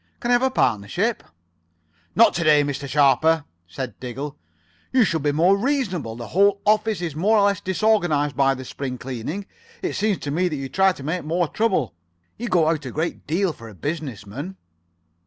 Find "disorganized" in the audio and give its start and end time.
7.61-8.35